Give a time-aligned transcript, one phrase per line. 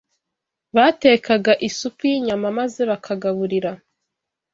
[0.75, 3.71] Batekaga isupu y’inyama, maze bakagaburira